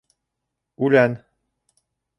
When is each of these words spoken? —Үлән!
—Үлән! 0.87 1.15